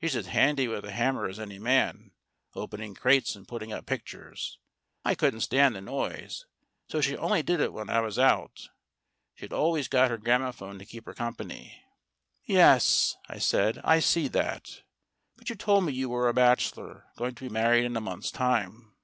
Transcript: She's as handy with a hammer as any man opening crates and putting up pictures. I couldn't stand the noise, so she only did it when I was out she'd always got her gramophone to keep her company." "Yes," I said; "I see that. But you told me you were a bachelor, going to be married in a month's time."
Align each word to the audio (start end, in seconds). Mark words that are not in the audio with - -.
She's 0.00 0.14
as 0.14 0.28
handy 0.28 0.68
with 0.68 0.84
a 0.84 0.92
hammer 0.92 1.26
as 1.26 1.40
any 1.40 1.58
man 1.58 2.12
opening 2.54 2.94
crates 2.94 3.34
and 3.34 3.48
putting 3.48 3.72
up 3.72 3.84
pictures. 3.84 4.60
I 5.04 5.16
couldn't 5.16 5.40
stand 5.40 5.74
the 5.74 5.80
noise, 5.80 6.46
so 6.88 7.00
she 7.00 7.16
only 7.16 7.42
did 7.42 7.58
it 7.58 7.72
when 7.72 7.90
I 7.90 7.98
was 7.98 8.16
out 8.16 8.68
she'd 9.34 9.52
always 9.52 9.88
got 9.88 10.08
her 10.08 10.18
gramophone 10.18 10.78
to 10.78 10.86
keep 10.86 11.04
her 11.06 11.14
company." 11.14 11.82
"Yes," 12.44 13.16
I 13.28 13.40
said; 13.40 13.80
"I 13.82 13.98
see 13.98 14.28
that. 14.28 14.82
But 15.36 15.50
you 15.50 15.56
told 15.56 15.82
me 15.84 15.92
you 15.92 16.10
were 16.10 16.28
a 16.28 16.32
bachelor, 16.32 17.06
going 17.16 17.34
to 17.34 17.42
be 17.44 17.48
married 17.48 17.86
in 17.86 17.96
a 17.96 18.00
month's 18.00 18.30
time." 18.30 18.94